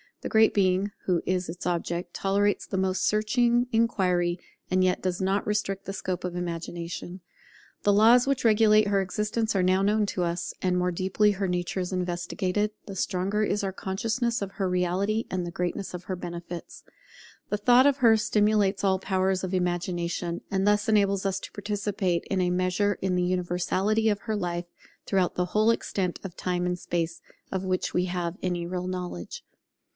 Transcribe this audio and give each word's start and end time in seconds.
The 0.21 0.29
Great 0.29 0.53
Being, 0.53 0.91
who 1.05 1.21
is 1.25 1.49
its 1.49 1.65
object, 1.65 2.13
tolerates 2.13 2.65
the 2.67 2.77
most 2.77 3.05
searching 3.05 3.67
inquiry, 3.71 4.39
and 4.69 4.83
yet 4.83 5.01
does 5.01 5.19
not 5.21 5.45
restrict 5.47 5.85
the 5.85 5.93
scope 5.93 6.23
of 6.23 6.35
Imagination. 6.35 7.21
The 7.83 7.93
laws 7.93 8.25
which 8.25 8.45
regulate 8.45 8.87
her 8.87 9.01
existence 9.01 9.55
are 9.55 9.63
now 9.63 9.81
known 9.81 10.05
to 10.07 10.23
us; 10.23 10.53
and 10.61 10.75
the 10.75 10.79
more 10.79 10.91
deeply 10.91 11.31
her 11.31 11.47
nature 11.47 11.79
is 11.79 11.91
investigated, 11.93 12.71
the 12.87 12.95
stronger 12.95 13.43
is 13.43 13.63
our 13.63 13.71
consciousness 13.73 14.43
of 14.43 14.53
her 14.53 14.69
reality 14.69 15.25
and 15.31 15.41
of 15.41 15.45
the 15.45 15.51
greatness 15.51 15.93
of 15.93 16.03
her 16.03 16.15
benefits. 16.15 16.83
The 17.49 17.57
thought 17.57 17.87
of 17.87 17.97
her 17.97 18.15
stimulates 18.17 18.83
all 18.83 18.99
the 18.99 19.05
powers 19.05 19.43
of 19.43 19.53
Imagination, 19.55 20.41
and 20.51 20.67
thus 20.67 20.87
enables 20.89 21.25
us 21.27 21.39
to 21.41 21.51
participate 21.51 22.25
in 22.25 22.41
a 22.41 22.51
measure 22.51 22.97
in 23.01 23.15
the 23.15 23.23
universality 23.25 24.09
of 24.09 24.21
her 24.21 24.35
life, 24.35 24.65
throughout 25.05 25.33
the 25.33 25.45
whole 25.53 25.69
extent 25.71 26.19
of 26.23 26.35
Time 26.35 26.65
and 26.65 26.77
Space 26.77 27.21
of 27.51 27.63
which 27.65 27.93
we 27.95 28.05
have 28.05 28.37
any 28.43 28.65
real 28.67 28.87
knowledge. 28.87 29.43